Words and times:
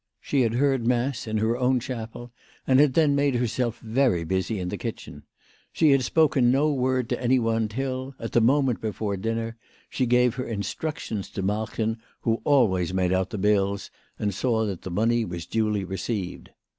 She 0.19 0.41
had 0.41 0.55
heard 0.55 0.83
mass 0.87 1.27
in 1.27 1.37
her 1.37 1.55
own 1.55 1.79
chapel, 1.79 2.31
and 2.65 2.79
had 2.79 2.95
then 2.95 3.13
made 3.15 3.35
her 3.35 3.45
self 3.45 3.77
very 3.81 4.23
busy 4.23 4.57
in 4.59 4.69
the 4.69 4.75
kitchen. 4.77 5.25
She 5.71 5.91
had 5.91 6.01
spoken 6.01 6.49
no 6.49 6.73
word 6.73 7.07
to 7.09 7.21
any 7.21 7.37
one 7.37 7.67
till, 7.67 8.15
at 8.19 8.31
the 8.31 8.41
moment 8.41 8.81
before 8.81 9.15
dinner, 9.15 9.57
she 9.91 10.07
gave 10.07 10.33
her 10.33 10.47
instructions 10.47 11.29
to 11.29 11.43
Malchen, 11.43 11.97
who 12.21 12.41
always 12.45 12.95
made 12.95 13.13
out 13.13 13.29
the 13.29 13.37
bills, 13.37 13.91
and 14.17 14.33
saw 14.33 14.65
that 14.65 14.81
the 14.81 14.89
money 14.89 15.23
was 15.23 15.45
duly 15.45 15.83
received. 15.83 16.49